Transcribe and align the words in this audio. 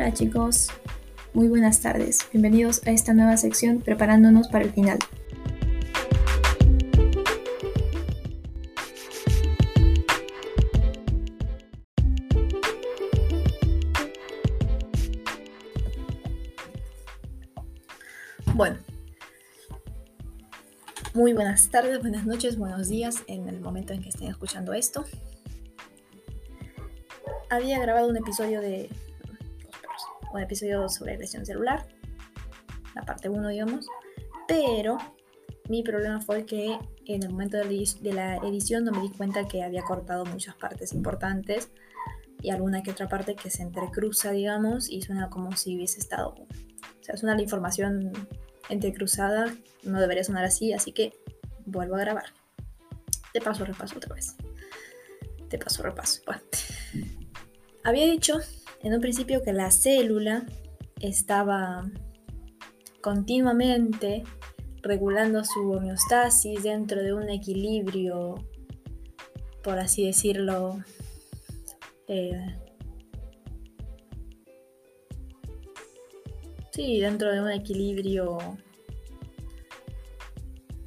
Hola 0.00 0.14
chicos, 0.14 0.68
muy 1.34 1.48
buenas 1.48 1.80
tardes. 1.80 2.28
Bienvenidos 2.32 2.86
a 2.86 2.92
esta 2.92 3.14
nueva 3.14 3.36
sección 3.36 3.80
preparándonos 3.80 4.46
para 4.46 4.64
el 4.64 4.70
final. 4.70 4.96
Bueno, 18.54 18.76
muy 21.12 21.32
buenas 21.32 21.70
tardes, 21.70 21.98
buenas 22.00 22.24
noches, 22.24 22.56
buenos 22.56 22.88
días 22.88 23.24
en 23.26 23.48
el 23.48 23.58
momento 23.58 23.94
en 23.94 24.00
que 24.00 24.10
estén 24.10 24.28
escuchando 24.28 24.74
esto. 24.74 25.04
Había 27.50 27.80
grabado 27.80 28.06
un 28.06 28.16
episodio 28.16 28.60
de 28.60 28.88
un 30.32 30.40
episodio 30.40 30.88
sobre 30.88 31.16
lesión 31.16 31.44
celular, 31.44 31.86
la 32.94 33.02
parte 33.02 33.28
1, 33.28 33.48
digamos, 33.48 33.86
pero 34.46 34.98
mi 35.68 35.82
problema 35.82 36.20
fue 36.20 36.46
que 36.46 36.78
en 37.06 37.22
el 37.22 37.30
momento 37.30 37.58
de 37.58 38.12
la 38.12 38.36
edición 38.36 38.84
no 38.84 38.92
me 38.92 39.02
di 39.02 39.10
cuenta 39.10 39.46
que 39.46 39.62
había 39.62 39.82
cortado 39.82 40.24
muchas 40.26 40.54
partes 40.54 40.92
importantes 40.92 41.70
y 42.40 42.50
alguna 42.50 42.82
que 42.82 42.90
otra 42.90 43.08
parte 43.08 43.34
que 43.34 43.50
se 43.50 43.62
entrecruza, 43.62 44.30
digamos, 44.30 44.88
y 44.90 45.02
suena 45.02 45.28
como 45.28 45.56
si 45.56 45.76
hubiese 45.76 46.00
estado, 46.00 46.30
o 46.30 47.02
sea, 47.02 47.16
suena 47.16 47.34
la 47.34 47.42
información 47.42 48.12
entrecruzada, 48.68 49.54
no 49.82 50.00
debería 50.00 50.24
sonar 50.24 50.44
así, 50.44 50.72
así 50.72 50.92
que 50.92 51.12
vuelvo 51.66 51.96
a 51.96 52.00
grabar. 52.00 52.24
De 53.32 53.40
paso, 53.40 53.64
repaso 53.64 53.96
otra 53.96 54.14
vez. 54.14 54.36
De 55.48 55.58
paso, 55.58 55.82
repaso. 55.82 56.22
Bueno. 56.26 56.42
Había 57.84 58.06
dicho 58.06 58.38
en 58.82 58.94
un 58.94 59.00
principio 59.00 59.42
que 59.42 59.52
la 59.52 59.70
célula 59.70 60.46
estaba 61.00 61.90
continuamente 63.00 64.24
regulando 64.82 65.44
su 65.44 65.70
homeostasis 65.70 66.62
dentro 66.62 67.02
de 67.02 67.12
un 67.12 67.28
equilibrio, 67.28 68.36
por 69.62 69.78
así 69.78 70.06
decirlo, 70.06 70.82
eh, 72.06 72.56
sí, 76.72 77.00
dentro 77.00 77.32
de 77.32 77.42
un 77.42 77.50
equilibrio 77.50 78.38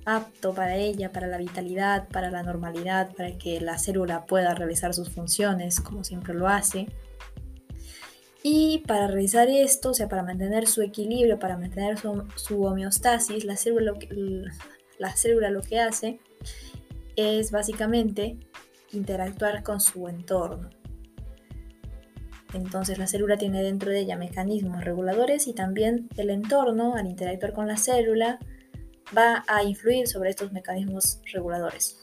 apto 0.05 0.53
para 0.53 0.75
ella, 0.77 1.11
para 1.11 1.27
la 1.27 1.37
vitalidad, 1.37 2.07
para 2.09 2.31
la 2.31 2.43
normalidad, 2.43 3.13
para 3.15 3.37
que 3.37 3.61
la 3.61 3.77
célula 3.77 4.25
pueda 4.25 4.55
realizar 4.55 4.93
sus 4.93 5.09
funciones 5.09 5.79
como 5.79 6.03
siempre 6.03 6.33
lo 6.33 6.47
hace. 6.47 6.87
Y 8.43 8.79
para 8.87 9.07
realizar 9.07 9.49
esto, 9.49 9.91
o 9.91 9.93
sea, 9.93 10.07
para 10.07 10.23
mantener 10.23 10.67
su 10.67 10.81
equilibrio, 10.81 11.37
para 11.37 11.57
mantener 11.57 11.97
su, 11.97 12.63
homeostasis, 12.63 13.45
la 13.45 13.55
célula, 13.55 13.93
la 14.97 15.15
célula 15.15 15.51
lo 15.51 15.61
que 15.61 15.79
hace 15.79 16.19
es 17.15 17.51
básicamente 17.51 18.37
interactuar 18.91 19.63
con 19.63 19.79
su 19.79 20.07
entorno. 20.07 20.69
Entonces 22.53 22.97
la 22.97 23.07
célula 23.07 23.37
tiene 23.37 23.63
dentro 23.63 23.91
de 23.91 23.99
ella 24.01 24.17
mecanismos 24.17 24.83
reguladores 24.83 25.47
y 25.47 25.53
también 25.53 26.09
el 26.17 26.29
entorno, 26.29 26.95
al 26.95 27.07
interactuar 27.07 27.53
con 27.53 27.67
la 27.67 27.77
célula, 27.77 28.39
va 29.15 29.43
a 29.47 29.63
influir 29.63 30.07
sobre 30.07 30.31
estos 30.31 30.51
mecanismos 30.51 31.21
reguladores. 31.31 31.97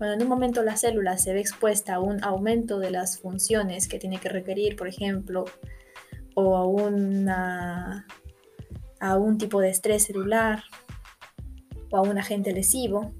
Cuando 0.00 0.14
en 0.14 0.22
un 0.22 0.28
momento 0.30 0.62
la 0.62 0.78
célula 0.78 1.18
se 1.18 1.34
ve 1.34 1.40
expuesta 1.40 1.96
a 1.96 2.00
un 2.00 2.24
aumento 2.24 2.78
de 2.78 2.90
las 2.90 3.18
funciones 3.18 3.86
que 3.86 3.98
tiene 3.98 4.18
que 4.18 4.30
requerir, 4.30 4.74
por 4.74 4.88
ejemplo, 4.88 5.44
o 6.34 6.56
a, 7.28 8.06
a 8.98 9.16
un 9.18 9.36
tipo 9.36 9.60
de 9.60 9.68
estrés 9.68 10.04
celular 10.04 10.62
o 11.90 11.98
a 11.98 12.00
un 12.00 12.16
agente 12.16 12.54
lesivo, 12.54 13.12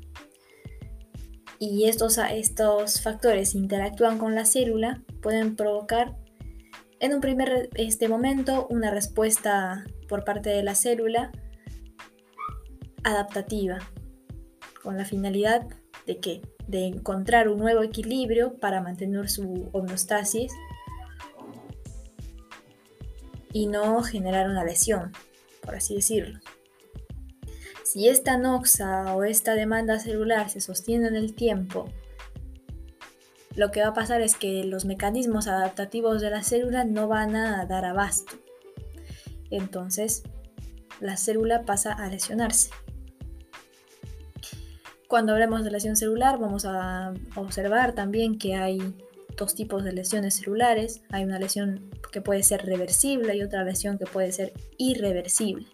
y 1.59 1.85
estos, 1.85 2.17
estos 2.17 3.03
factores 3.03 3.55
interactúan 3.55 4.17
con 4.17 4.35
la 4.35 4.47
célula, 4.47 5.03
pueden 5.21 5.57
provocar 5.57 6.17
en 6.99 7.13
un 7.13 7.21
primer 7.21 7.69
este 7.75 8.09
momento 8.09 8.67
una 8.71 8.91
respuesta 8.91 9.85
por 10.09 10.25
parte 10.25 10.49
de 10.49 10.63
la 10.63 10.75
célula 10.75 11.31
adaptativa, 13.05 13.81
con 14.83 14.97
la 14.97 15.05
finalidad 15.05 15.67
de 16.07 16.21
que 16.21 16.41
de 16.71 16.87
encontrar 16.87 17.49
un 17.49 17.59
nuevo 17.59 17.83
equilibrio 17.83 18.55
para 18.55 18.81
mantener 18.81 19.29
su 19.29 19.69
homeostasis 19.73 20.53
y 23.53 23.67
no 23.67 24.03
generar 24.03 24.49
una 24.49 24.65
lesión, 24.65 25.13
por 25.63 25.75
así 25.75 25.97
decirlo. 25.97 26.39
Si 27.83 28.09
esta 28.09 28.37
noxa 28.37 29.15
o 29.17 29.25
esta 29.25 29.55
demanda 29.55 29.99
celular 29.99 30.49
se 30.49 30.61
sostiene 30.61 31.09
en 31.09 31.17
el 31.17 31.35
tiempo, 31.35 31.89
lo 33.57 33.73
que 33.73 33.83
va 33.83 33.89
a 33.89 33.95
pasar 33.95 34.21
es 34.21 34.37
que 34.37 34.63
los 34.63 34.85
mecanismos 34.85 35.49
adaptativos 35.49 36.21
de 36.21 36.31
la 36.31 36.45
célula 36.45 36.85
no 36.85 37.09
van 37.09 37.35
a 37.35 37.67
dar 37.67 37.85
abasto. 37.85 38.35
Entonces, 39.51 40.23
la 41.01 41.17
célula 41.17 41.65
pasa 41.65 41.93
a 41.93 42.09
lesionarse. 42.09 42.71
Cuando 45.11 45.33
hablemos 45.33 45.65
de 45.65 45.73
lesión 45.73 45.97
celular, 45.97 46.39
vamos 46.39 46.65
a 46.65 47.13
observar 47.35 47.97
también 47.97 48.39
que 48.39 48.55
hay 48.55 48.79
dos 49.37 49.57
tipos 49.57 49.83
de 49.83 49.93
lesiones 49.93 50.37
celulares. 50.37 51.03
Hay 51.11 51.25
una 51.25 51.41
lesión 51.41 51.91
que 52.13 52.21
puede 52.21 52.45
ser 52.45 52.65
reversible 52.65 53.37
y 53.37 53.43
otra 53.43 53.65
lesión 53.65 53.99
que 53.99 54.05
puede 54.05 54.31
ser 54.31 54.53
irreversible. 54.79 55.67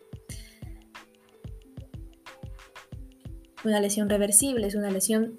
Una 3.62 3.78
lesión 3.78 4.08
reversible 4.08 4.68
es 4.68 4.74
una 4.74 4.90
lesión, 4.90 5.36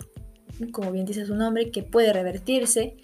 como 0.71 0.91
bien 0.91 1.07
dice 1.07 1.25
su 1.25 1.33
nombre, 1.33 1.71
que 1.71 1.81
puede 1.81 2.13
revertirse 2.13 2.97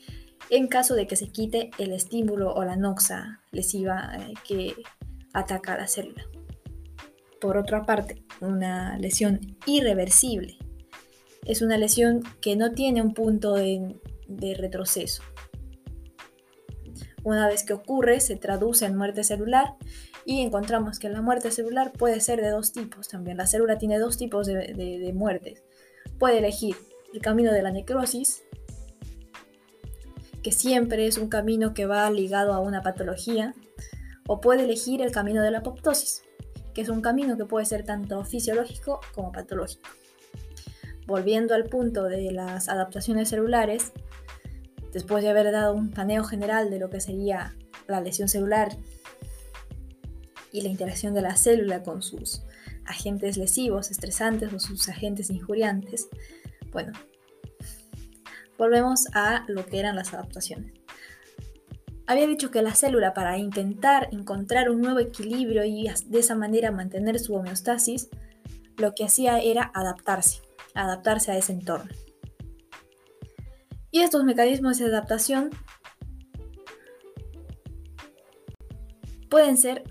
en 0.51 0.67
caso 0.67 0.93
de 0.93 1.07
que 1.07 1.15
se 1.15 1.31
quite 1.31 1.71
el 1.79 1.91
estímulo 1.91 2.53
o 2.53 2.63
la 2.65 2.75
noxa 2.75 3.41
lesiva 3.51 4.11
eh, 4.15 4.35
que 4.47 4.75
ataca 5.33 5.73
a 5.73 5.77
la 5.77 5.87
célula. 5.87 6.23
Por 7.41 7.57
otra 7.57 7.81
parte, 7.81 8.23
una 8.41 8.95
lesión 8.99 9.57
irreversible 9.65 10.59
es 11.45 11.61
una 11.61 11.77
lesión 11.77 12.23
que 12.41 12.55
no 12.55 12.71
tiene 12.71 13.01
un 13.01 13.13
punto 13.13 13.53
de, 13.55 13.95
retroceso. 14.57 15.23
Una 17.23 17.47
vez 17.47 17.63
que 17.63 17.73
ocurre, 17.73 18.19
se 18.19 18.35
traduce 18.35 18.85
en 18.85 18.97
muerte 18.97 19.23
celular 19.23 19.75
y 20.25 20.41
encontramos 20.41 20.99
que 20.99 21.09
la 21.09 21.21
muerte 21.21 21.51
celular 21.51 21.91
puede 21.93 22.19
ser 22.19 22.41
de 22.41 22.49
dos 22.49 22.73
tipos 22.73 23.07
también. 23.07 23.37
La 23.37 23.47
célula 23.47 23.77
tiene 23.77 23.99
dos 23.99 24.17
tipos 24.17 24.47
de, 24.47 25.11
muertes. 25.13 25.63
Puede 26.19 26.39
elegir 26.39 26.75
el 27.13 27.21
camino 27.21 27.51
de 27.53 27.61
la 27.61 27.71
necrosis, 27.71 28.43
que 30.41 30.51
siempre 30.51 31.07
es 31.07 31.17
un 31.17 31.29
camino 31.29 31.73
que 31.73 31.85
va 31.85 32.09
ligado 32.09 32.53
a 32.53 32.59
una 32.59 32.81
patología, 32.81 33.53
o 34.27 34.41
puede 34.41 34.63
elegir 34.63 35.01
el 35.01 35.11
camino 35.11 35.41
de 35.41 35.51
la 35.51 35.59
apoptosis, 35.59 36.23
que 36.73 36.81
es 36.81 36.89
un 36.89 37.01
camino 37.01 37.37
que 37.37 37.45
puede 37.45 37.65
ser 37.65 37.83
tanto 37.85 38.23
fisiológico 38.25 38.99
como 39.13 39.31
patológico 39.31 39.89
volviendo 41.05 41.53
al 41.53 41.65
punto 41.65 42.03
de 42.03 42.31
las 42.31 42.69
adaptaciones 42.69 43.29
celulares, 43.29 43.91
después 44.91 45.23
de 45.23 45.29
haber 45.29 45.51
dado 45.51 45.73
un 45.73 45.91
paneo 45.91 46.23
general 46.23 46.69
de 46.69 46.79
lo 46.79 46.89
que 46.89 47.01
sería 47.01 47.55
la 47.87 48.01
lesión 48.01 48.27
celular 48.27 48.77
y 50.51 50.61
la 50.61 50.69
interacción 50.69 51.13
de 51.13 51.21
la 51.21 51.35
célula 51.35 51.83
con 51.83 52.01
sus 52.01 52.43
agentes 52.85 53.37
lesivos, 53.37 53.91
estresantes 53.91 54.53
o 54.53 54.59
sus 54.59 54.87
agentes 54.87 55.29
injuriantes, 55.29 56.07
bueno, 56.71 56.91
volvemos 58.57 59.07
a 59.13 59.45
lo 59.47 59.65
que 59.65 59.79
eran 59.79 59.95
las 59.95 60.13
adaptaciones. 60.13 60.73
Había 62.05 62.27
dicho 62.27 62.51
que 62.51 62.61
la 62.61 62.75
célula 62.75 63.13
para 63.13 63.37
intentar 63.37 64.09
encontrar 64.11 64.69
un 64.69 64.81
nuevo 64.81 64.99
equilibrio 64.99 65.63
y 65.63 65.89
de 66.05 66.19
esa 66.19 66.35
manera 66.35 66.69
mantener 66.69 67.17
su 67.17 67.33
homeostasis, 67.33 68.09
lo 68.77 68.93
que 68.93 69.05
hacía 69.05 69.39
era 69.39 69.71
adaptarse 69.73 70.42
adaptarse 70.75 71.31
a 71.31 71.37
ese 71.37 71.53
entorno. 71.53 71.91
Y 73.91 74.01
estos 74.01 74.23
mecanismos 74.23 74.79
de 74.79 74.85
adaptación 74.85 75.51
pueden 79.29 79.57
ser 79.57 79.83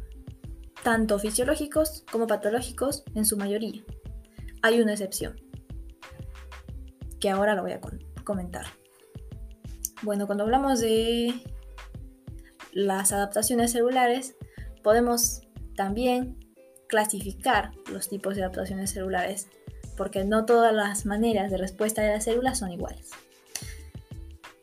tanto 0.83 1.19
fisiológicos 1.19 2.05
como 2.11 2.27
patológicos 2.27 3.05
en 3.15 3.25
su 3.25 3.37
mayoría. 3.37 3.83
Hay 4.63 4.81
una 4.81 4.93
excepción, 4.93 5.37
que 7.21 7.31
ahora 7.31 7.55
lo 7.55 7.63
voy 7.63 7.73
a 7.73 7.81
comentar. 8.25 8.67
Bueno, 10.03 10.27
cuando 10.27 10.45
hablamos 10.45 10.81
de 10.81 11.33
las 12.73 13.13
adaptaciones 13.13 13.73
celulares, 13.73 14.35
podemos 14.83 15.43
también 15.77 16.39
clasificar 16.89 17.71
los 17.91 18.09
tipos 18.09 18.35
de 18.35 18.43
adaptaciones 18.43 18.91
celulares 18.91 19.49
porque 20.03 20.25
no 20.25 20.45
todas 20.47 20.75
las 20.75 21.07
maneras 21.07 21.49
de 21.53 21.59
respuesta 21.59 22.03
de 22.03 22.09
las 22.09 22.25
células 22.25 22.59
son 22.59 22.73
iguales. 22.73 23.11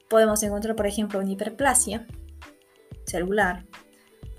Podemos 0.09 0.43
encontrar, 0.43 0.75
por 0.75 0.85
ejemplo, 0.85 1.17
una 1.17 1.31
hiperplasia 1.31 2.05
celular, 3.05 3.65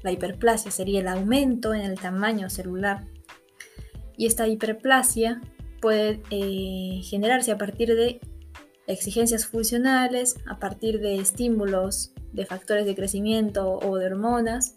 La 0.02 0.12
hiperplasia 0.12 0.70
sería 0.70 1.00
el 1.00 1.08
aumento 1.08 1.72
en 1.72 1.80
el 1.80 1.98
tamaño 1.98 2.50
celular. 2.50 3.06
Y 4.18 4.26
esta 4.26 4.46
hiperplasia 4.46 5.40
puede 5.80 6.20
eh, 6.30 7.00
generarse 7.02 7.50
a 7.50 7.56
partir 7.56 7.96
de 7.96 8.20
exigencias 8.86 9.46
funcionales, 9.46 10.36
a 10.46 10.58
partir 10.58 11.00
de 11.00 11.16
estímulos 11.16 12.12
de 12.34 12.44
factores 12.44 12.84
de 12.84 12.94
crecimiento 12.94 13.78
o 13.78 13.96
de 13.96 14.04
hormonas. 14.04 14.76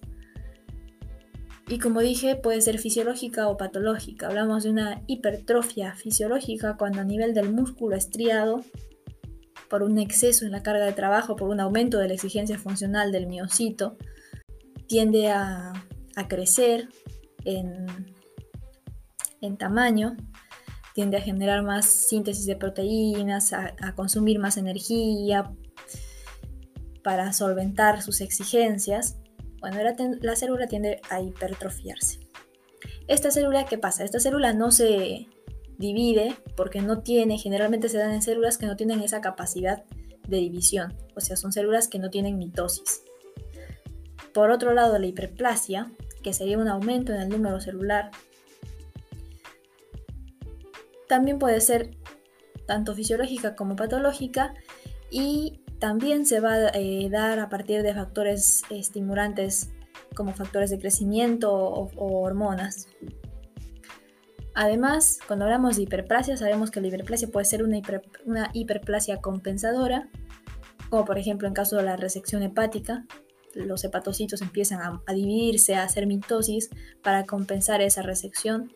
Y 1.67 1.79
como 1.79 2.01
dije, 2.01 2.35
puede 2.35 2.61
ser 2.61 2.77
fisiológica 2.77 3.47
o 3.47 3.57
patológica. 3.57 4.27
Hablamos 4.27 4.63
de 4.63 4.69
una 4.69 5.01
hipertrofia 5.07 5.95
fisiológica 5.95 6.75
cuando 6.77 7.01
a 7.01 7.05
nivel 7.05 7.33
del 7.33 7.53
músculo 7.53 7.95
estriado, 7.95 8.63
por 9.69 9.81
un 9.81 9.97
exceso 9.97 10.45
en 10.45 10.51
la 10.51 10.61
carga 10.61 10.85
de 10.85 10.93
trabajo, 10.93 11.35
por 11.35 11.49
un 11.49 11.59
aumento 11.59 11.97
de 11.99 12.09
la 12.09 12.13
exigencia 12.13 12.59
funcional 12.59 13.11
del 13.11 13.27
miocito, 13.27 13.97
tiende 14.87 15.31
a, 15.31 15.73
crecer 16.27 16.89
en, 17.45 17.87
tamaño 19.57 20.15
tiende 20.93 21.17
a 21.17 21.21
generar 21.21 21.63
más 21.63 21.85
síntesis 21.87 22.45
de 22.45 22.55
proteínas, 22.55 23.51
a, 23.53 23.73
consumir 23.95 24.37
más 24.37 24.57
energía 24.57 25.51
para 27.03 27.33
solventar 27.33 28.03
sus 28.03 28.21
exigencias. 28.21 29.17
Bueno, 29.63 29.77
la, 30.19 30.35
célula 30.35 30.67
tiende 30.67 30.99
a 31.09 31.21
hipertrofiarse. 31.21 32.19
Esta 33.07 33.31
célula, 33.31 33.63
¿qué 33.65 33.77
pasa? 33.77 34.03
Esta 34.03 34.19
célula 34.19 34.51
no 34.51 34.71
se 34.71 35.29
divide 35.77 36.35
porque 36.57 36.81
no 36.81 37.01
tiene, 37.01 37.37
generalmente 37.37 37.87
se 37.87 37.97
dan 37.97 38.11
en 38.11 38.21
células 38.21 38.57
que 38.57 38.65
no 38.65 38.75
tienen 38.75 38.99
esa 38.99 39.21
capacidad 39.21 39.85
de 40.27 40.37
división, 40.37 40.97
o 41.15 41.21
sea, 41.21 41.37
son 41.37 41.53
células 41.53 41.87
que 41.87 41.97
no 41.97 42.09
tienen 42.09 42.37
mitosis. 42.37 43.03
Por 44.33 44.51
otro 44.51 44.73
lado, 44.73 44.99
la 44.99 45.05
hiperplasia, 45.05 45.93
que 46.21 46.33
sería 46.33 46.57
un 46.57 46.67
aumento 46.67 47.13
en 47.13 47.21
el 47.21 47.29
número 47.29 47.61
celular 47.61 48.11
también 51.07 51.39
puede 51.39 51.61
ser 51.61 51.95
tanto 52.65 52.93
fisiológica 52.93 53.55
como 53.55 53.77
patológica 53.77 54.55
y 55.09 55.62
también 55.83 56.25
se 56.25 56.39
va 56.39 56.53
a 56.53 56.69
eh, 56.75 57.09
dar 57.11 57.39
a 57.39 57.49
partir 57.49 57.83
de 57.83 57.93
factores 57.93 58.61
estimulantes 58.69 59.69
como 60.15 60.33
factores 60.33 60.69
de 60.69 60.79
crecimiento 60.79 61.53
o, 61.53 62.21
hormonas. 62.21 62.87
Además, 64.53 65.19
cuando 65.27 65.43
hablamos 65.43 65.75
de 65.75 65.81
hiperplasia, 65.81 66.37
sabemos 66.37 66.71
que 66.71 66.79
la 66.79 66.87
hiperplasia 66.87 67.27
puede 67.27 67.43
ser 67.43 67.63
una, 67.63 67.81
hiperplasia 68.53 69.19
compensadora, 69.19 70.07
como 70.89 71.03
por 71.03 71.17
ejemplo 71.17 71.49
en 71.49 71.53
caso 71.53 71.75
de 71.75 71.83
la 71.83 71.97
resección 71.97 72.43
hepática, 72.43 73.05
los 73.53 73.83
hepatocitos 73.83 74.41
empiezan 74.41 74.79
a, 74.79 75.01
a 75.05 75.13
dividirse, 75.13 75.75
a 75.75 75.83
hacer 75.83 76.07
mitosis 76.07 76.69
para 77.01 77.25
compensar 77.25 77.81
esa 77.81 78.03
resección 78.03 78.71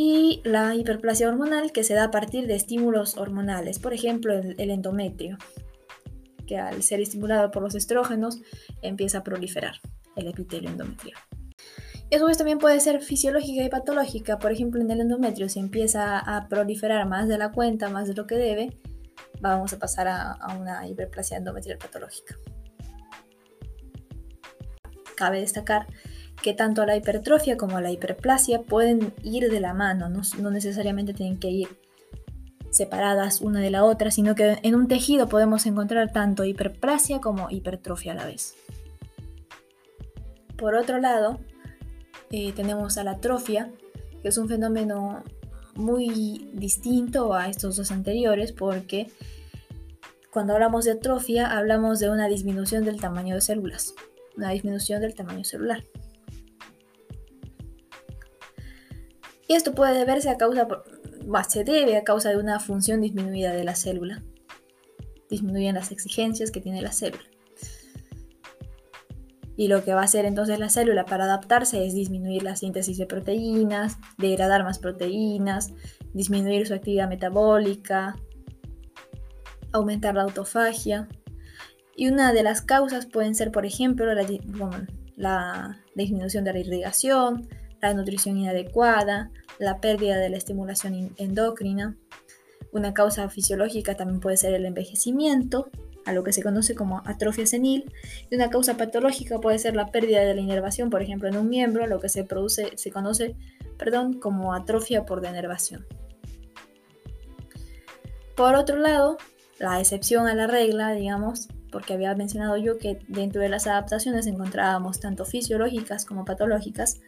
y 0.00 0.40
la 0.44 0.76
hiperplasia 0.76 1.28
hormonal 1.28 1.72
que 1.72 1.82
se 1.82 1.92
da 1.92 2.04
a 2.04 2.10
partir 2.12 2.46
de 2.46 2.54
estímulos 2.54 3.16
hormonales, 3.16 3.80
por 3.80 3.92
ejemplo 3.92 4.32
el, 4.32 4.70
endometrio, 4.70 5.38
que 6.46 6.56
al 6.56 6.84
ser 6.84 7.00
estimulado 7.00 7.50
por 7.50 7.64
los 7.64 7.74
estrógenos 7.74 8.40
empieza 8.80 9.18
a 9.18 9.24
proliferar 9.24 9.74
el 10.14 10.28
epitelio 10.28 10.70
endometrial. 10.70 11.18
Eso 12.10 12.28
también 12.28 12.58
puede 12.58 12.78
ser 12.78 13.00
fisiológica 13.00 13.64
y 13.64 13.68
patológica, 13.68 14.38
por 14.38 14.52
ejemplo 14.52 14.80
en 14.80 14.88
el 14.92 15.00
endometrio 15.00 15.48
si 15.48 15.58
empieza 15.58 16.20
a 16.20 16.48
proliferar 16.48 17.04
más 17.08 17.26
de 17.26 17.36
la 17.36 17.50
cuenta, 17.50 17.88
más 17.88 18.06
de 18.06 18.14
lo 18.14 18.28
que 18.28 18.36
debe, 18.36 18.78
vamos 19.40 19.72
a 19.72 19.80
pasar 19.80 20.06
a, 20.06 20.30
a 20.30 20.56
una 20.56 20.86
hiperplasia 20.86 21.38
endometrial 21.38 21.78
patológica. 21.78 22.36
Cabe 25.16 25.40
destacar 25.40 25.88
que 26.42 26.54
tanto 26.54 26.86
la 26.86 26.96
hipertrofia 26.96 27.56
como 27.56 27.80
la 27.80 27.90
hiperplasia 27.90 28.62
pueden 28.62 29.12
ir 29.22 29.50
de 29.50 29.60
la 29.60 29.74
mano, 29.74 30.08
no, 30.08 30.50
necesariamente 30.50 31.14
tienen 31.14 31.38
que 31.38 31.50
ir 31.50 31.68
separadas 32.70 33.40
una 33.40 33.60
de 33.60 33.70
la 33.70 33.84
otra, 33.84 34.10
sino 34.10 34.34
que 34.34 34.58
en 34.62 34.74
un 34.74 34.88
tejido 34.88 35.28
podemos 35.28 35.66
encontrar 35.66 36.12
tanto 36.12 36.44
hiperplasia 36.44 37.20
como 37.20 37.50
hipertrofia 37.50 38.12
a 38.12 38.14
la 38.14 38.26
vez. 38.26 38.54
Por 40.56 40.74
otro 40.74 40.98
lado, 40.98 41.40
eh, 42.30 42.52
tenemos 42.52 42.98
a 42.98 43.04
la 43.04 43.12
atrofia, 43.12 43.72
que 44.22 44.28
es 44.28 44.38
un 44.38 44.48
fenómeno 44.48 45.22
muy 45.74 46.50
distinto 46.52 47.34
a 47.34 47.48
estos 47.48 47.76
dos 47.76 47.90
anteriores, 47.90 48.52
porque 48.52 49.10
cuando 50.30 50.52
hablamos 50.52 50.84
de 50.84 50.92
atrofia 50.92 51.56
hablamos 51.56 52.00
de 52.00 52.10
una 52.10 52.28
disminución 52.28 52.84
del 52.84 53.00
tamaño 53.00 53.34
de 53.36 53.40
células, 53.40 53.94
una 54.36 54.50
disminución 54.50 55.00
del 55.00 55.14
tamaño 55.14 55.44
celular. 55.44 55.84
Y 59.48 59.54
esto 59.54 59.74
puede 59.74 59.98
deberse 59.98 60.28
a 60.28 60.36
causa, 60.36 60.68
se 61.48 61.64
debe 61.64 61.96
a 61.96 62.04
causa 62.04 62.28
de 62.28 62.36
una 62.36 62.60
función 62.60 63.00
disminuida 63.00 63.52
de 63.52 63.64
la 63.64 63.74
célula. 63.74 64.22
Disminuyen 65.30 65.74
las 65.74 65.90
exigencias 65.90 66.50
que 66.50 66.60
tiene 66.60 66.82
la 66.82 66.92
célula. 66.92 67.24
Y 69.56 69.68
lo 69.68 69.82
que 69.82 69.94
va 69.94 70.02
a 70.02 70.04
hacer 70.04 70.26
entonces 70.26 70.58
la 70.58 70.68
célula 70.68 71.06
para 71.06 71.24
adaptarse 71.24 71.84
es 71.84 71.94
disminuir 71.94 72.42
la 72.42 72.56
síntesis 72.56 72.98
de 72.98 73.06
proteínas, 73.06 73.96
degradar 74.18 74.62
más 74.64 74.78
proteínas, 74.78 75.72
disminuir 76.12 76.66
su 76.66 76.74
actividad 76.74 77.08
metabólica, 77.08 78.16
aumentar 79.72 80.14
la 80.14 80.22
autofagia. 80.24 81.08
Y 81.96 82.08
una 82.08 82.34
de 82.34 82.42
las 82.42 82.60
causas 82.60 83.06
pueden 83.06 83.34
ser, 83.34 83.50
por 83.50 83.64
ejemplo, 83.64 84.12
la, 84.14 84.26
la 85.16 85.80
disminución 85.94 86.44
de 86.44 86.52
la 86.52 86.58
irrigación, 86.60 87.48
la 87.80 87.94
nutrición 87.94 88.36
inadecuada, 88.36 89.30
la 89.58 89.80
pérdida 89.80 90.16
de 90.16 90.30
la 90.30 90.36
estimulación 90.36 91.12
endocrina. 91.16 91.96
Una 92.72 92.92
causa 92.94 93.28
fisiológica 93.28 93.96
también 93.96 94.20
puede 94.20 94.36
ser 94.36 94.54
el 94.54 94.66
envejecimiento, 94.66 95.70
a 96.04 96.12
lo 96.12 96.24
que 96.24 96.32
se 96.32 96.42
conoce 96.42 96.74
como 96.74 97.02
atrofia 97.04 97.46
senil, 97.46 97.92
y 98.30 98.34
una 98.34 98.48
causa 98.48 98.76
patológica 98.76 99.38
puede 99.40 99.58
ser 99.58 99.76
la 99.76 99.90
pérdida 99.90 100.20
de 100.22 100.34
la 100.34 100.40
inervación, 100.40 100.88
por 100.88 101.02
ejemplo, 101.02 101.28
en 101.28 101.36
un 101.36 101.48
miembro, 101.48 101.86
lo 101.86 102.00
que 102.00 102.08
se 102.08 102.24
produce, 102.24 102.72
se 102.76 102.90
conoce, 102.90 103.36
perdón, 103.78 104.14
como 104.14 104.54
atrofia 104.54 105.04
por 105.04 105.20
denervación. 105.20 105.86
Por 108.36 108.54
otro 108.54 108.78
lado, 108.78 109.18
la 109.58 109.80
excepción 109.80 110.28
a 110.28 110.34
la 110.34 110.46
regla, 110.46 110.92
digamos, 110.92 111.48
porque 111.70 111.92
había 111.92 112.14
mencionado 112.14 112.56
yo 112.56 112.78
que 112.78 113.00
dentro 113.08 113.42
de 113.42 113.48
las 113.48 113.66
adaptaciones 113.66 114.26
encontrábamos 114.26 115.00
tanto 115.00 115.24
fisiológicas 115.24 116.04
como 116.04 116.24
patológicas, 116.24 117.00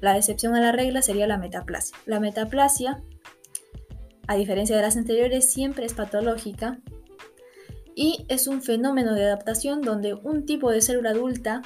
la 0.00 0.16
excepción 0.16 0.54
a 0.54 0.60
la 0.60 0.72
regla 0.72 1.02
sería 1.02 1.26
la 1.26 1.36
metaplasia. 1.36 1.96
La 2.06 2.20
metaplasia, 2.20 3.02
a 4.26 4.36
diferencia 4.36 4.76
de 4.76 4.82
las 4.82 4.96
anteriores, 4.96 5.50
siempre 5.50 5.84
es 5.84 5.94
patológica 5.94 6.80
y 7.94 8.24
es 8.28 8.46
un 8.46 8.62
fenómeno 8.62 9.14
de 9.14 9.24
adaptación 9.24 9.82
donde 9.82 10.14
un 10.14 10.46
tipo 10.46 10.70
de 10.70 10.80
célula 10.80 11.10
adulta 11.10 11.62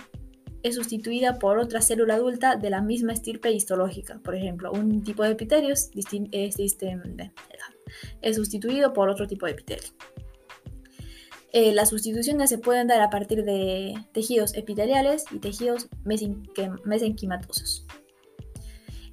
es 0.65 0.77
sustituida 0.77 1.39
por 1.39 1.59
otra 1.59 1.83
célula 1.83 2.15
adulta 2.15 2.57
de 2.57 2.71
la 2.71 2.81
misma 2.81 3.13
estirpe 3.13 3.53
histológica. 3.53 4.19
Por 4.25 4.35
ejemplo, 4.35 4.73
un 4.73 5.05
tipo 5.05 5.23
de 5.23 5.33
epitelio 5.33 5.73
es, 5.73 5.91
es 8.23 8.37
sustituido 8.37 8.93
por 8.95 9.11
otro 9.11 9.27
tipo 9.27 9.47
de 9.47 9.53
epitelio. 9.53 9.91
Eh, 11.53 11.73
las 11.73 11.91
sustituciones 11.91 12.51
se 12.51 12.59
pueden 12.59 12.89
dar 12.89 13.01
a 13.01 13.11
partir 13.11 13.45
de 13.45 13.95
tejidos 14.13 14.57
epiteliales 14.57 15.27
y 15.31 15.39
tejidos 15.39 15.89
mesenquimatosos 16.85 17.87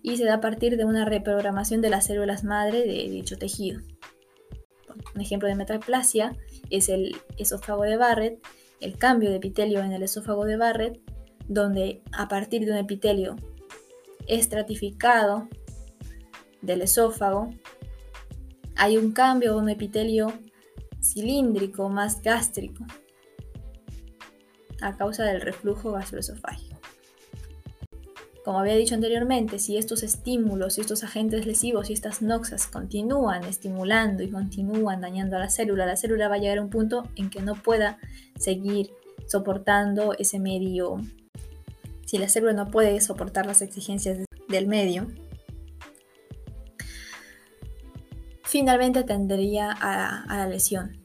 y 0.04 0.18
se 0.18 0.26
da 0.26 0.36
a 0.36 0.42
partir 0.42 0.78
de 0.78 0.86
una 0.86 1.06
reprogramación 1.06 1.82
de 1.82 1.90
las 1.90 2.06
células 2.06 2.44
madre 2.44 2.80
de 2.86 3.10
dicho 3.10 3.38
tejido. 3.38 3.82
Un 5.16 5.22
ejemplo 5.22 5.48
de 5.48 5.56
metaplasia 5.56 6.36
es 6.70 6.90
el 6.90 7.16
esófago 7.38 7.84
de 7.84 7.98
Barrett, 7.98 8.40
el 8.80 8.98
cambio 8.98 9.30
de 9.30 9.38
epitelio 9.38 9.82
en 9.82 9.92
el 9.92 10.04
esófago 10.04 10.46
de 10.46 10.58
Barrett, 10.58 11.00
donde 11.48 12.02
a 12.14 12.28
partir 12.28 12.66
de 12.66 12.72
un 12.72 12.78
epitelio 12.78 13.36
estratificado 14.28 15.48
del 16.62 16.82
esófago 16.82 17.50
hay 18.76 18.98
un 18.98 19.12
cambio 19.12 19.54
de 19.56 19.62
un 19.62 19.70
epitelio 19.70 20.34
cilíndrico 21.02 21.90
más 21.90 22.22
gástrico 22.22 22.86
a 24.82 24.96
causa 24.98 25.24
del 25.26 25.42
reflujo 25.42 25.92
gastroesofágico. 25.92 26.81
Como 28.44 28.60
había 28.60 28.76
dicho 28.76 28.96
anteriormente, 28.96 29.60
si 29.60 29.78
estos 29.78 30.02
estímulos, 30.02 30.74
si 30.74 30.82
estos 30.82 31.04
agentes 31.04 31.46
lesivos 31.46 31.90
y 31.90 31.94
estas 31.94 32.24
noxas 32.24 32.66
continúan 32.66 33.44
estimulando 33.44 34.24
y 34.24 34.32
continúan 34.32 35.02
dañando 35.02 35.38
a 35.38 35.40
la 35.40 35.50
célula, 35.50 35.86
la 35.86 35.96
célula 35.96 36.28
va 36.28 36.36
a 36.36 36.40
llegar 36.40 36.58
a 36.58 36.64
un 36.64 36.72
punto 36.72 37.04
en 37.16 37.30
que 37.30 37.42
no 37.42 37.54
pueda 37.56 38.00
seguir 38.40 38.92
soportando 39.28 40.14
ese 40.18 40.40
medio. 40.40 40.98
Si 42.06 42.18
la 42.18 42.30
célula 42.30 42.54
no 42.54 42.72
puede 42.72 43.00
soportar 43.00 43.46
las 43.46 43.62
exigencias 43.62 44.18
del 44.50 44.68
medio, 44.68 45.08
finalmente 48.44 49.04
tendería 49.04 49.72
a, 49.72 50.24
a 50.24 50.38
la 50.38 50.48
lesión. 50.48 51.02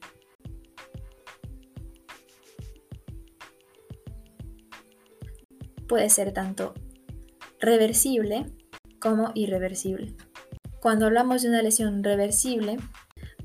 puede 5.87 6.11
ser 6.11 6.33
tanto 6.33 6.75
reversible 7.61 8.47
como 9.01 9.33
irreversible. 9.35 10.15
Cuando 10.81 11.07
hablamos 11.07 11.43
de 11.43 11.49
una 11.49 11.63
lesión 11.63 12.05
reversible, 12.05 12.77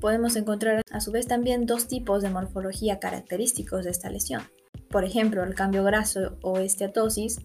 podemos 0.00 0.36
encontrar 0.36 0.82
a 0.90 1.00
su 1.00 1.12
vez 1.12 1.26
también 1.26 1.66
dos 1.66 1.88
tipos 1.88 2.22
de 2.22 2.30
morfología 2.30 2.98
característicos 2.98 3.84
de 3.84 3.90
esta 3.90 4.10
lesión. 4.10 4.42
Por 4.90 5.04
ejemplo, 5.04 5.42
el 5.44 5.54
cambio 5.54 5.84
graso 5.84 6.38
o 6.42 6.58
esteatosis 6.58 7.40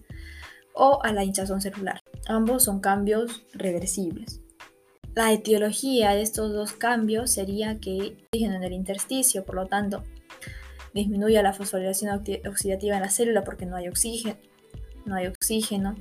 o 0.74 1.00
a 1.02 1.12
la 1.12 1.24
hinchazón 1.24 1.60
celular. 1.60 2.02
Ambos 2.26 2.64
son 2.64 2.80
cambios 2.80 3.44
reversibles. 3.52 4.40
La 5.14 5.32
etiología 5.32 6.12
de 6.12 6.22
estos 6.22 6.52
dos 6.52 6.72
cambios 6.72 7.30
sería 7.30 7.80
que 7.80 8.16
oxígeno 8.26 8.54
en 8.54 8.62
el 8.62 8.72
intersticio, 8.72 9.44
por 9.44 9.56
lo 9.56 9.66
tanto, 9.66 10.04
disminuye 10.94 11.42
la 11.42 11.52
fosforilación 11.52 12.22
oxidativa 12.46 12.96
en 12.96 13.02
la 13.02 13.10
célula 13.10 13.42
porque 13.42 13.66
no 13.66 13.76
hay 13.76 13.88
oxígeno, 13.88 14.36
no 15.06 15.16
hay 15.16 15.26
oxígeno, 15.26 15.96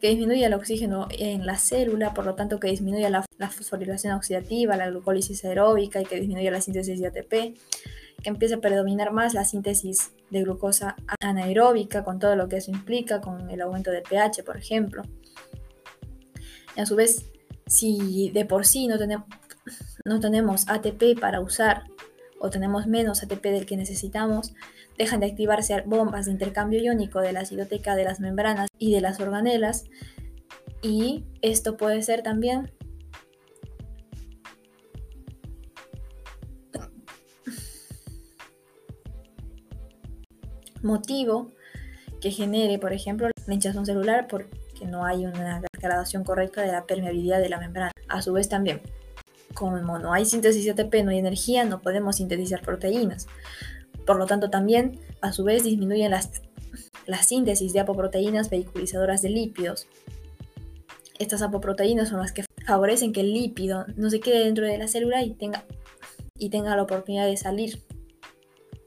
que 0.00 0.08
disminuye 0.08 0.44
el 0.44 0.54
oxígeno 0.54 1.08
en 1.10 1.46
la 1.46 1.56
célula, 1.56 2.12
por 2.14 2.24
lo 2.26 2.34
tanto 2.34 2.60
que 2.60 2.68
disminuye 2.68 3.08
la, 3.10 3.22
fosforilación 3.50 4.14
oxidativa, 4.14 4.76
la 4.76 4.90
glucólisis 4.90 5.44
aeróbica 5.44 6.00
y 6.00 6.04
que 6.04 6.20
disminuye 6.20 6.50
la 6.50 6.60
síntesis 6.60 7.00
de 7.00 7.06
ATP, 7.06 7.30
que 8.22 8.28
empieza 8.28 8.56
a 8.56 8.60
predominar 8.60 9.12
más 9.12 9.34
la 9.34 9.44
síntesis 9.44 10.12
de 10.30 10.42
glucosa 10.42 10.96
anaeróbica 11.20 12.04
con 12.04 12.18
todo 12.18 12.36
lo 12.36 12.48
que 12.48 12.56
eso 12.56 12.70
implica, 12.70 13.20
con 13.20 13.50
el 13.50 13.60
aumento 13.60 13.90
del 13.90 14.02
pH, 14.02 14.42
por 14.44 14.56
ejemplo. 14.56 15.02
Y 16.76 16.80
a 16.80 16.86
su 16.86 16.96
vez, 16.96 17.30
si 17.66 18.30
de 18.30 18.44
por 18.44 18.66
sí 18.66 18.86
no 18.88 18.98
tenemos, 18.98 19.26
no 20.04 20.20
tenemos 20.20 20.68
ATP 20.68 21.18
para 21.18 21.40
usar 21.40 21.84
o 22.38 22.50
tenemos 22.50 22.86
menos 22.86 23.22
ATP 23.22 23.42
del 23.44 23.66
que 23.66 23.76
necesitamos, 23.76 24.54
dejan 24.98 25.20
de 25.20 25.26
activarse 25.26 25.82
bombas 25.86 26.26
de 26.26 26.32
intercambio 26.32 26.80
iónico 26.80 27.20
de 27.20 27.32
la 27.32 27.44
citoteca 27.44 27.96
de 27.96 28.04
las 28.04 28.20
membranas 28.20 28.68
y 28.78 28.92
de 28.92 29.00
las 29.00 29.20
organelas. 29.20 29.84
Y 30.82 31.24
esto 31.42 31.76
puede 31.76 32.02
ser 32.02 32.22
también 32.22 32.72
motivo 40.82 41.50
que 42.20 42.30
genere, 42.30 42.78
por 42.78 42.92
ejemplo, 42.92 43.28
la 43.46 43.54
hinchazón 43.54 43.84
celular 43.84 44.26
porque 44.28 44.86
no 44.86 45.04
hay 45.04 45.26
una 45.26 45.60
degradación 45.72 46.24
correcta 46.24 46.62
de 46.62 46.72
la 46.72 46.86
permeabilidad 46.86 47.40
de 47.40 47.48
la 47.48 47.58
membrana. 47.58 47.92
A 48.08 48.22
su 48.22 48.32
vez 48.32 48.48
también, 48.48 48.80
como 49.54 49.78
no 49.98 50.12
hay 50.12 50.24
síntesis 50.24 50.64
de 50.64 50.70
ATP, 50.70 51.02
no 51.04 51.10
hay 51.10 51.18
energía, 51.18 51.64
no 51.64 51.82
podemos 51.82 52.16
sintetizar 52.16 52.62
proteínas. 52.62 53.26
Por 54.06 54.16
lo 54.16 54.26
tanto, 54.26 54.48
también, 54.50 55.00
a 55.20 55.32
su 55.32 55.44
vez, 55.44 55.64
disminuyen 55.64 56.12
las, 56.12 56.42
la 57.06 57.22
síntesis 57.22 57.72
de 57.72 57.80
apoproteínas 57.80 58.48
vehiculizadoras 58.48 59.20
de 59.22 59.30
lípidos. 59.30 59.88
Estas 61.18 61.42
apoproteínas 61.42 62.08
son 62.08 62.20
las 62.20 62.32
que 62.32 62.44
favorecen 62.64 63.12
que 63.12 63.20
el 63.20 63.32
lípido 63.32 63.86
no 63.96 64.10
se 64.10 64.20
quede 64.20 64.44
dentro 64.44 64.66
de 64.66 64.78
la 64.78 64.88
célula 64.88 65.22
y 65.22 65.34
tenga, 65.34 65.64
y 66.38 66.50
tenga 66.50 66.76
la 66.76 66.82
oportunidad 66.82 67.26
de 67.26 67.36
salir 67.36 67.82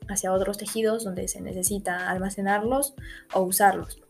hacia 0.08 0.34
otros 0.34 0.58
tejidos 0.58 1.04
donde 1.04 1.28
se 1.28 1.42
necesita 1.42 2.10
almacenarlos 2.10 2.94
o 3.34 3.42
usarlos 3.42 4.02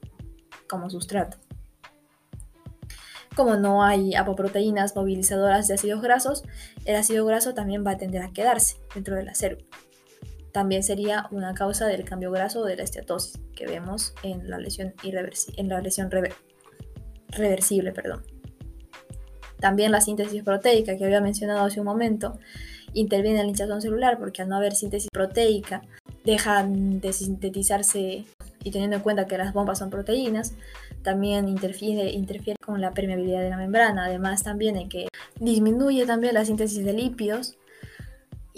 como 0.68 0.90
sustrato. 0.90 1.38
Como 3.36 3.56
no 3.56 3.84
hay 3.84 4.16
apoproteínas 4.16 4.96
movilizadoras 4.96 5.68
de 5.68 5.76
ácidos 5.76 6.02
grasos, 6.02 6.44
el 6.86 6.96
ácido 6.96 7.26
graso 7.26 7.54
también 7.54 7.86
va 7.86 7.92
a 7.92 7.98
tender 7.98 8.22
a 8.22 8.32
quedarse 8.32 8.78
dentro 8.94 9.16
de 9.16 9.24
la 9.24 9.36
célula. 9.36 9.64
También 10.52 10.84
sería 10.84 11.28
una 11.32 11.54
causa 11.54 11.86
del 11.88 12.06
cambio 12.06 12.32
graso 12.32 12.62
o 12.62 12.66
de 12.66 12.76
la 12.76 12.84
esteatosis 12.84 13.40
que 13.56 13.68
vemos 13.68 14.14
en 14.24 14.50
la 14.50 14.58
lesión, 14.58 14.94
en 15.04 15.70
la 15.70 15.82
lesión 15.82 16.10
reversible. 17.30 17.92
Perdón. 17.92 18.24
También 19.60 19.92
la 19.92 20.02
síntesis 20.02 20.44
proteica 20.44 20.98
que 20.98 21.06
había 21.06 21.22
mencionado 21.22 21.66
hace 21.66 21.80
un 21.80 21.86
momento 21.86 22.40
interviene 22.94 23.40
en 23.40 23.46
la 23.46 23.50
hinchazón 23.50 23.82
celular 23.82 24.18
porque 24.18 24.42
al 24.42 24.50
no 24.50 24.56
haber 24.56 24.74
síntesis 24.74 25.10
proteica 25.12 25.82
dejan 26.24 27.00
de 27.02 27.14
sintetizarse 27.14 28.26
y 28.64 28.72
teniendo 28.72 28.98
en 28.98 29.02
cuenta 29.02 29.26
que 29.26 29.38
las 29.38 29.54
bombas 29.54 29.80
son 29.80 29.90
proteínas, 29.90 30.54
también 31.02 31.48
interfiere, 31.48 32.12
interfiere 32.12 32.58
con 32.64 32.82
la 32.82 32.92
permeabilidad 32.92 33.42
de 33.42 33.50
la 33.50 33.58
membrana, 33.58 34.06
además 34.06 34.44
también 34.44 34.76
en 34.76 34.90
que 34.90 35.08
disminuye 35.40 36.06
también 36.06 36.34
la 36.34 36.44
síntesis 36.44 36.84
de 36.84 36.94
lípidos 36.94 37.56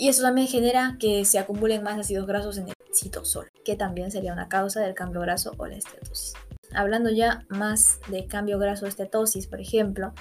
y 0.02 0.10
eso 0.10 0.24
también 0.24 0.48
genera 0.48 0.98
que 1.00 1.26
se 1.26 1.38
acumulen 1.38 1.84
más 1.84 2.00
ácidos 2.00 2.26
grasos 2.26 2.58
en 2.58 2.70
el 2.70 2.74
citosol, 2.92 3.52
que 3.64 3.76
también 3.76 4.10
sería 4.10 4.34
una 4.34 4.50
causa 4.50 4.82
del 4.82 4.96
cambio 4.96 5.22
graso 5.22 5.54
o 5.60 5.68
la 5.68 5.76
estetosis. 5.76 6.34
Hablando 6.74 7.12
ya 7.12 7.46
más 7.50 8.00
de 8.10 8.26
cambio 8.26 8.58
graso 8.58 8.86
o 8.86 8.88
estetosis, 8.88 9.46
por 9.46 9.62
ejemplo, 9.62 10.12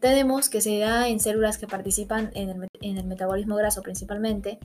tenemos 0.00 0.48
que 0.48 0.60
se 0.60 0.76
da 0.80 1.06
en 1.06 1.20
células 1.20 1.56
que 1.56 1.68
participan 1.68 2.32
en 2.34 2.48
el, 2.48 2.68
en 2.80 2.98
el 2.98 3.06
metabolismo 3.06 3.54
graso 3.54 3.80
principalmente 3.80 4.58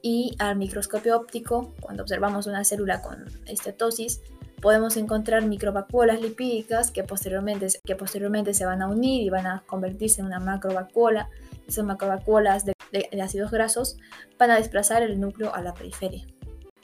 y 0.00 0.34
al 0.38 0.56
microscopio 0.56 1.14
óptico, 1.14 1.74
cuando 1.82 2.02
observamos 2.02 2.46
una 2.46 2.64
célula 2.64 3.02
con 3.02 3.26
estetosis, 3.44 4.22
podemos 4.62 4.96
encontrar 4.96 5.44
microvacuolas 5.44 6.22
lipídicas 6.22 6.90
que 6.90 7.04
posteriormente, 7.04 7.66
que 7.84 7.94
posteriormente 7.94 8.54
se 8.54 8.64
van 8.64 8.80
a 8.80 8.88
unir 8.88 9.20
y 9.20 9.28
van 9.28 9.46
a 9.46 9.64
convertirse 9.66 10.22
en 10.22 10.28
una 10.28 10.40
macrovacuola. 10.40 11.28
Esas 11.68 11.84
macrovacuolas 11.84 12.64
de 12.64 12.72
de, 12.92 13.08
ácidos 13.22 13.50
grasos 13.50 13.96
van 14.38 14.50
a 14.50 14.56
desplazar 14.56 15.02
el 15.02 15.20
núcleo 15.20 15.54
a 15.54 15.62
la 15.62 15.74
periferia. 15.74 16.26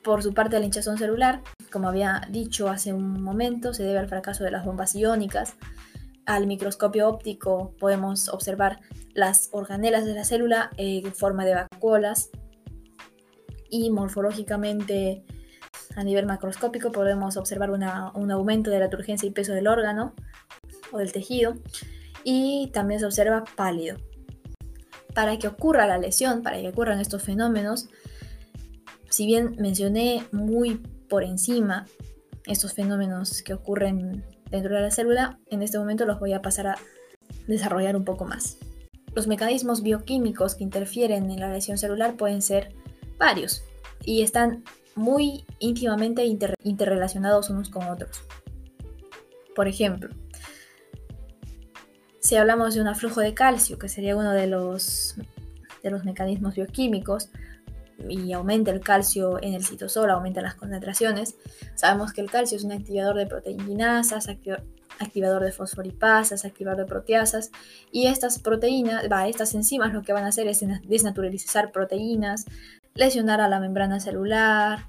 Por 0.03 0.23
su 0.23 0.35
parte, 0.35 0.59
la 0.59 0.65
hinchazón 0.65 0.99
celular, 0.99 1.43
como 1.73 1.89
había 1.89 2.23
dicho 2.31 2.69
hace 2.69 2.93
un 2.93 3.23
momento, 3.23 3.75
se 3.75 3.83
debe 3.83 3.99
al 3.99 4.09
fracaso 4.09 4.45
de 4.45 4.53
las 4.53 4.65
bombas 4.65 4.95
iónicas. 4.95 5.57
Al 6.27 6.47
microscopio 6.47 7.09
óptico 7.09 7.75
podemos 7.79 8.29
observar 8.29 8.81
las 9.15 9.49
organelas 9.53 10.05
de 10.05 10.15
la 10.15 10.25
célula 10.25 10.71
en 10.77 11.13
forma 11.13 11.45
de 11.45 11.55
vacuolas 11.55 12.31
y 13.69 13.91
morfológicamente 13.91 15.25
a 15.97 16.05
nivel 16.05 16.27
macroscópico 16.27 16.93
podemos 16.93 17.37
observar 17.37 17.71
un 17.71 18.31
aumento 18.31 18.71
de 18.71 18.79
la 18.79 18.91
turgencia 18.91 19.27
y 19.27 19.31
peso 19.31 19.53
del 19.53 19.67
órgano 19.67 20.15
o 20.93 20.99
del 20.99 21.13
tejido 21.13 21.55
y 22.23 22.71
también 22.73 23.01
se 23.01 23.07
observa 23.07 23.45
pálido 23.57 23.97
para 25.17 25.39
que 25.39 25.49
ocurra 25.49 25.87
la 25.87 25.97
lesión, 25.97 26.43
para 26.43 26.61
que 26.61 26.69
ocurran 26.69 27.01
estos 27.01 27.23
fenómenos, 27.23 27.89
si 29.09 29.25
bien 29.25 29.57
mencioné 29.59 30.27
muy 30.31 30.75
por 31.09 31.25
encima 31.25 31.87
estos 32.47 32.75
fenómenos 32.75 33.43
que 33.43 33.55
ocurren 33.55 34.27
dentro 34.51 34.75
de 34.75 34.83
la 34.83 34.91
célula, 34.91 35.39
en 35.47 35.63
este 35.63 35.79
momento 35.79 36.05
los 36.05 36.21
voy 36.21 36.35
a 36.35 36.43
pasar 36.43 36.67
a 36.67 36.79
desarrollar 37.47 37.97
un 37.97 38.05
poco 38.05 38.27
más. 38.27 38.59
Los 39.15 39.27
mecanismos 39.27 39.83
bioquímicos 39.83 40.55
que 40.55 40.65
interfieren 40.65 41.31
en 41.31 41.41
la 41.41 41.51
lesión 41.51 41.79
celular 41.79 42.19
pueden 42.19 42.43
ser 42.43 42.75
varios 43.17 43.65
y 44.05 44.21
están 44.21 44.65
muy 44.97 45.47
íntimamente 45.61 46.27
interrelacionados 46.63 47.49
unos 47.49 47.71
con 47.71 47.89
otros. 47.89 48.21
Por 49.55 49.67
ejemplo, 49.67 50.11
si 52.27 52.35
hablamos 52.35 52.75
de 52.75 52.81
un 52.81 52.89
aflujo 52.89 53.21
de 53.21 53.35
calcio, 53.35 53.79
que 53.79 53.89
sería 53.89 54.17
uno 54.17 54.33
de 54.33 54.49
los, 54.49 55.15
de 55.85 55.91
los 55.93 56.05
mecanismos 56.05 56.57
bioquímicos, 56.57 57.31
y 58.09 58.33
aumenta 58.33 58.73
el 58.73 58.81
calcio 58.81 59.41
en 59.41 59.55
el 59.55 59.65
citosol, 59.65 60.11
aumenta 60.11 60.43
las 60.43 60.57
concentraciones, 60.57 61.37
sabemos 61.77 62.13
que 62.13 62.23
el 62.23 62.29
calcio 62.29 62.57
es 62.57 62.65
un 62.65 62.73
activador 62.73 63.15
de 63.17 63.29
proteinasas, 63.29 64.29
activador 64.99 65.45
de 65.45 65.53
fosforipasas, 65.53 66.45
activador 66.45 66.81
de 66.81 66.87
proteasas, 66.87 67.53
y 67.93 68.09
estas 68.09 68.41
proteínas, 68.41 69.05
va, 69.05 69.29
estas 69.29 69.55
enzimas 69.55 69.95
lo 69.95 70.03
que 70.03 70.13
van 70.13 70.25
a 70.25 70.29
hacer 70.31 70.49
es 70.49 70.65
desnaturalizar 70.83 71.71
proteínas, 71.71 72.47
lesionar 72.95 73.41
a 73.41 73.49
la 73.49 73.61
membrana 73.61 74.01
celular, 74.01 74.81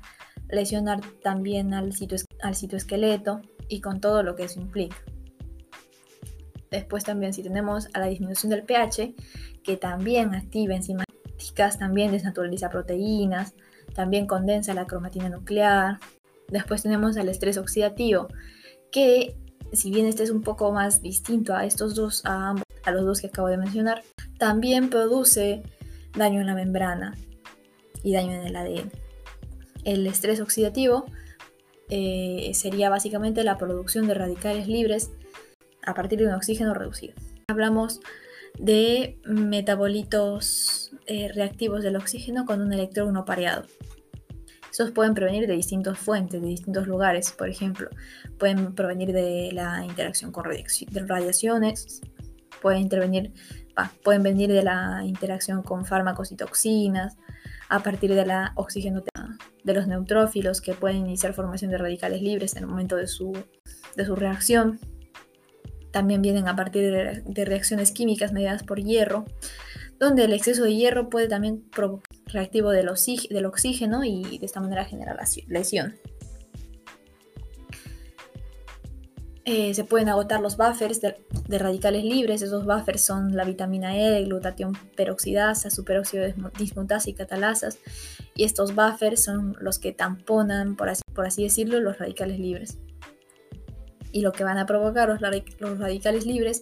lesionar 0.50 1.02
también 1.22 1.76
al, 1.76 1.94
al 2.42 2.56
citoesqueleto 2.56 3.42
y 3.68 3.80
con 3.82 4.02
todo 4.02 4.24
lo 4.24 4.36
que 4.36 4.46
eso 4.46 4.60
implica. 4.60 4.98
Después 6.72 7.04
también 7.04 7.34
si 7.34 7.44
tenemos 7.44 7.88
a 7.94 8.00
la 8.00 8.08
disminución 8.08 8.50
del 8.50 8.64
pH, 8.64 9.14
que 9.64 9.78
también 9.78 10.36
activa 10.36 10.76
enzimas 10.76 11.08
también 11.80 12.12
desnaturaliza 12.12 12.70
proteínas, 12.70 13.54
también 13.94 14.28
condensa 14.28 14.74
la 14.74 14.86
cromatina 14.86 15.30
nuclear. 15.30 16.00
Después 16.50 16.84
tenemos 16.84 17.18
al 17.18 17.30
estrés 17.30 17.58
oxidativo, 17.58 18.28
que 18.92 19.36
si 19.74 19.92
bien 19.92 20.06
este 20.06 20.24
es 20.24 20.30
un 20.30 20.42
poco 20.42 20.72
más 20.72 21.02
distinto 21.02 21.54
a 21.56 21.66
estos 21.66 21.96
dos, 21.96 22.22
a, 22.26 22.56
a 22.84 22.92
los 22.92 23.06
dos 23.06 23.22
que 23.22 23.28
acabo 23.28 23.48
de 23.48 23.58
mencionar, 23.58 24.04
también 24.38 24.90
produce 24.90 25.64
daño 26.16 26.42
en 26.42 26.48
la 26.48 26.56
membrana 26.56 27.16
y 28.04 28.14
daño 28.14 28.32
en 28.34 28.48
el 28.48 28.56
ADN. 28.56 28.92
El 29.84 30.08
estrés 30.08 30.40
oxidativo 30.42 31.06
eh, 31.90 32.52
sería 32.54 32.90
básicamente 32.90 33.44
la 33.44 33.58
producción 33.58 34.08
de 34.08 34.14
radicales 34.14 34.68
libres 34.68 35.12
a 35.88 35.94
partir 35.94 36.20
de 36.20 36.28
un 36.28 36.34
oxígeno 36.34 36.74
reducido. 36.74 37.16
Hablamos 37.48 38.02
de 38.60 39.20
metabolitos 39.26 40.92
eh, 41.06 41.32
reactivos 41.34 41.82
del 41.82 41.96
oxígeno 41.96 42.46
con 42.46 42.62
un 42.62 42.74
electrón 42.74 43.14
no 43.14 43.26
pareado. 43.26 43.66
Estos 44.70 44.92
pueden 44.92 45.16
provenir 45.16 45.48
de 45.48 45.54
distintas 45.54 45.98
fuentes, 45.98 46.42
de 46.42 46.48
distintos 46.48 46.88
lugares, 46.88 47.32
por 47.32 47.50
ejemplo, 47.50 47.90
pueden 48.38 48.76
provenir 48.76 49.12
de 49.14 49.50
la 49.54 49.84
interacción 49.86 50.32
con 50.32 50.44
radiaciones, 50.46 52.02
pueden 52.62 52.90
venir 52.90 54.52
de 54.52 54.64
la 54.64 55.02
interacción 55.06 55.64
con 55.64 55.86
fármacos 55.86 56.32
y 56.32 56.36
toxinas, 56.36 57.16
a 57.70 57.82
partir 57.82 58.14
de 58.14 58.26
la 58.26 58.54
oxígeno 58.56 59.04
de 59.64 59.74
los 59.74 59.88
neutrófilos 59.88 60.62
que 60.62 60.74
pueden 60.74 60.98
iniciar 60.98 61.34
formación 61.34 61.72
de 61.72 61.78
radicales 61.78 62.22
libres 62.22 62.56
en 62.56 62.64
el 62.64 62.68
momento 62.68 62.96
de 62.96 63.08
su, 63.08 63.34
de 63.96 64.06
su 64.06 64.16
reacción. 64.16 64.80
También 65.92 66.22
vienen 66.22 66.48
a 66.48 66.56
partir 66.56 67.24
de, 67.26 67.46
reacciones 67.46 67.92
químicas 67.92 68.34
mediadas 68.34 68.64
por 68.64 68.82
hierro, 68.82 69.26
donde 70.00 70.26
el 70.26 70.34
exceso 70.34 70.64
de 70.64 70.76
hierro 70.76 71.10
puede 71.10 71.28
también 71.28 71.64
provocar 71.70 72.08
reactivo 72.28 72.72
del, 72.72 72.90
oxígeno 72.90 74.04
y 74.04 74.38
de 74.38 74.46
esta 74.46 74.60
manera 74.60 74.86
generar 74.86 75.18
lesión. 75.48 75.96
Eh, 79.50 79.74
se 79.74 79.86
pueden 79.86 80.10
agotar 80.10 80.42
los 80.42 80.58
buffers 80.58 81.00
de, 81.00 81.16
radicales 81.48 82.04
libres. 82.04 82.42
Esos 82.42 82.66
buffers 82.66 83.00
son 83.00 83.34
la 83.34 83.46
vitamina 83.46 83.98
E, 83.98 84.26
glutatión 84.26 84.74
peroxidasa, 84.98 85.70
superóxido 85.70 86.26
dismutasa 86.60 87.10
y 87.10 87.14
catalasas. 87.14 87.80
Y 88.36 88.44
estos 88.44 88.76
buffers 88.76 89.24
son 89.24 89.56
los 89.62 89.80
que 89.80 89.94
tamponan, 89.94 90.76
por 90.76 90.90
así 90.90 91.44
decirlo, 91.44 91.80
los 91.80 91.98
radicales 91.98 92.40
libres. 92.40 92.78
Y 94.12 94.22
lo 94.22 94.32
que 94.32 94.44
van 94.44 94.58
a 94.58 94.66
provocar 94.66 95.10
los, 95.10 95.20
los 95.60 95.80
radicales 95.80 96.26
libres 96.26 96.62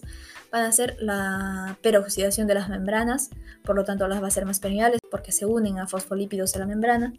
van 0.50 0.64
a 0.64 0.72
ser 0.72 0.96
la 1.00 1.78
peroxidación 1.82 2.46
de 2.46 2.54
las 2.54 2.68
membranas, 2.68 3.30
por 3.64 3.76
lo 3.76 3.84
tanto 3.84 4.06
las 4.08 4.22
va 4.22 4.28
a 4.28 4.30
ser 4.30 4.46
más 4.46 4.60
permeables 4.60 5.00
porque 5.10 5.32
se 5.32 5.46
unen 5.46 5.78
a 5.78 5.86
fosfolípidos 5.86 6.52
de 6.52 6.60
la 6.60 6.66
membrana. 6.66 7.12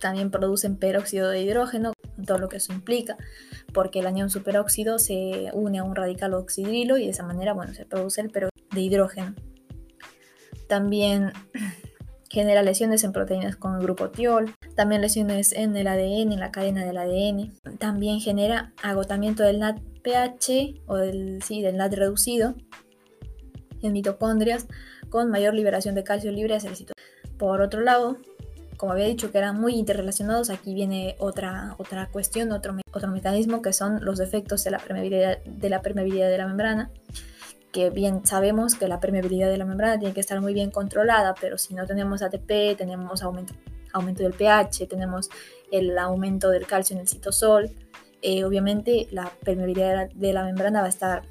También 0.00 0.30
producen 0.30 0.76
peróxido 0.76 1.30
de 1.30 1.40
hidrógeno, 1.40 1.92
todo 2.26 2.38
lo 2.38 2.48
que 2.48 2.58
eso 2.58 2.72
implica, 2.72 3.16
porque 3.72 4.00
el 4.00 4.06
anión 4.06 4.30
superóxido 4.30 4.98
se 4.98 5.50
une 5.52 5.78
a 5.78 5.84
un 5.84 5.96
radical 5.96 6.34
oxidrilo 6.34 6.98
y 6.98 7.04
de 7.04 7.10
esa 7.10 7.22
manera, 7.22 7.54
bueno, 7.54 7.72
se 7.74 7.86
produce 7.86 8.20
el 8.20 8.30
peróxido 8.30 8.66
de 8.72 8.80
hidrógeno. 8.80 9.34
También 10.68 11.32
genera 12.28 12.62
lesiones 12.62 13.04
en 13.04 13.12
proteínas 13.12 13.56
con 13.56 13.76
el 13.76 13.82
grupo 13.82 14.10
tiol, 14.10 14.54
también 14.74 15.00
lesiones 15.00 15.52
en 15.52 15.76
el 15.76 15.86
ADN, 15.86 16.32
en 16.32 16.40
la 16.40 16.50
cadena 16.50 16.84
del 16.84 16.96
ADN. 16.96 17.52
También 17.78 18.20
genera 18.20 18.72
agotamiento 18.82 19.42
del 19.42 19.60
NADPH 19.60 20.82
o 20.86 20.96
del, 20.96 21.42
sí, 21.42 21.62
del 21.62 21.76
NAD 21.76 21.94
reducido 21.94 22.54
en 23.82 23.92
mitocondrias 23.92 24.66
con 25.10 25.30
mayor 25.30 25.54
liberación 25.54 25.94
de 25.94 26.04
calcio 26.04 26.32
libre 26.32 26.56
hacia 26.56 26.70
el 26.70 26.76
citosol. 26.76 26.94
Por 27.38 27.60
otro 27.60 27.80
lado, 27.80 28.18
como 28.76 28.92
había 28.92 29.06
dicho 29.06 29.30
que 29.30 29.38
eran 29.38 29.60
muy 29.60 29.74
interrelacionados, 29.74 30.50
aquí 30.50 30.74
viene 30.74 31.16
otra, 31.18 31.74
otra 31.78 32.08
cuestión, 32.10 32.52
otro, 32.52 32.76
otro 32.92 33.10
mecanismo 33.10 33.62
que 33.62 33.72
son 33.72 34.04
los 34.04 34.18
defectos 34.18 34.64
de 34.64 34.72
la, 34.72 34.78
permeabilidad, 34.78 35.42
de 35.44 35.68
la 35.68 35.82
permeabilidad 35.82 36.30
de 36.30 36.38
la 36.38 36.46
membrana, 36.46 36.90
que 37.72 37.90
bien 37.90 38.24
sabemos 38.26 38.74
que 38.74 38.88
la 38.88 39.00
permeabilidad 39.00 39.48
de 39.48 39.58
la 39.58 39.64
membrana 39.64 39.98
tiene 39.98 40.14
que 40.14 40.20
estar 40.20 40.40
muy 40.40 40.54
bien 40.54 40.70
controlada, 40.70 41.34
pero 41.40 41.58
si 41.58 41.74
no 41.74 41.86
tenemos 41.86 42.22
ATP, 42.22 42.76
tenemos 42.76 43.22
aumento, 43.22 43.54
aumento 43.94 44.22
del 44.22 44.34
pH, 44.34 44.86
tenemos 44.86 45.30
el 45.72 45.96
aumento 45.98 46.50
del 46.50 46.66
calcio 46.66 46.94
en 46.94 47.00
el 47.00 47.08
citosol, 47.08 47.70
eh, 48.20 48.44
obviamente 48.44 49.08
la 49.10 49.32
permeabilidad 49.44 50.10
de 50.10 50.32
la, 50.32 50.44
membrana 50.44 50.80
va 50.80 50.86
a 50.86 50.90
estar 50.90 51.22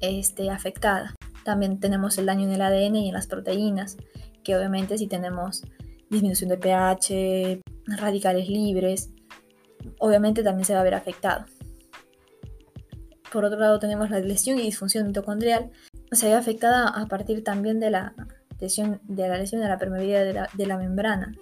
este, 0.00 0.50
afectada. 0.50 1.14
También 1.44 1.80
tenemos 1.80 2.18
el 2.18 2.26
daño 2.26 2.46
en 2.46 2.52
el 2.52 2.62
ADN 2.62 2.96
y 2.96 3.08
en 3.08 3.14
las 3.14 3.26
proteínas, 3.26 3.96
que 4.44 4.56
obviamente 4.56 4.98
si 4.98 5.06
tenemos 5.06 5.62
disminución 6.10 6.50
de 6.50 6.58
pH, 6.58 7.60
radicales 7.86 8.48
libres, 8.48 9.10
obviamente 9.98 10.42
también 10.42 10.64
se 10.64 10.74
va 10.74 10.80
a 10.80 10.84
ver 10.84 10.94
afectado. 10.94 11.46
Por 13.32 13.44
otro 13.44 13.58
lado 13.58 13.78
tenemos 13.78 14.10
la 14.10 14.20
lesión 14.20 14.58
y 14.58 14.62
disfunción 14.62 15.06
mitocondrial, 15.06 15.70
se 16.12 16.26
ve 16.26 16.34
afectada 16.34 16.88
a 16.88 17.06
partir 17.06 17.44
también 17.44 17.80
de 17.80 17.90
la 17.90 18.14
de 18.60 19.28
la, 19.28 19.38
lesión 19.38 19.60
de 19.60 19.68
la 19.68 19.78
permeabilidad 19.78 20.48
de 20.52 20.66
la 20.66 20.78
membrana. 20.78 21.32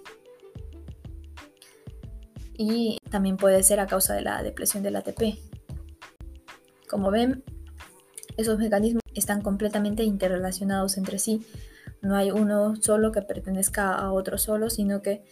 Y 2.57 2.97
también 3.09 3.37
puede 3.37 3.63
ser 3.63 3.79
a 3.79 3.87
causa 3.87 4.13
de 4.13 4.21
la 4.21 4.43
depresión 4.43 4.83
del 4.83 4.95
ATP. 4.95 5.37
Como 6.89 7.11
ven, 7.11 7.43
esos 8.37 8.57
mecanismos 8.57 9.01
están 9.13 9.41
completamente 9.41 10.03
interrelacionados 10.03 10.97
entre 10.97 11.19
sí 11.19 11.45
no 12.01 12.15
hay 12.15 12.31
uno 12.31 12.75
solo 12.77 13.11
que 13.11 13.21
pertenezca 13.21 13.93
a 13.93 14.11
otro 14.11 14.37
solo, 14.37 14.69
sino 14.69 15.01
que 15.01 15.23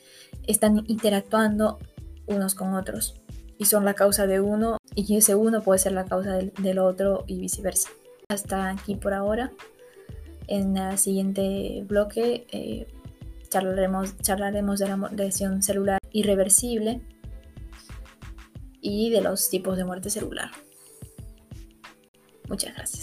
están 0.48 0.84
interactuando 0.88 1.80
unos 2.26 2.56
con 2.56 2.74
otros 2.74 3.16
y 3.58 3.66
son 3.66 3.86
la 3.86 3.94
causa 3.94 4.28
de 4.28 4.42
uno 4.42 4.78
y 4.94 5.16
ese 5.16 5.36
uno 5.36 5.62
puede 5.62 5.80
ser 5.80 5.94
la 5.94 6.06
causa 6.06 6.34
del, 6.34 6.80
otro 6.80 7.24
y 7.26 7.40
viceversa. 7.40 7.90
Hasta 8.28 8.70
aquí 8.70 8.96
por 8.96 9.14
ahora. 9.14 9.52
En 10.48 10.78
el 10.78 10.98
siguiente 10.98 11.84
bloque 11.86 12.48
eh, 12.52 12.88
charlaremos, 13.50 14.18
charlaremos 14.18 14.80
de 14.80 14.88
la 14.88 15.10
lesión 15.16 15.62
celular 15.62 16.00
irreversible 16.12 17.02
y 18.82 19.10
de 19.10 19.22
los 19.22 19.50
tipos 19.50 19.78
de 19.78 19.84
muerte 19.84 20.10
celular. 20.10 20.52
Muchas 22.48 22.74
gracias. 22.76 22.88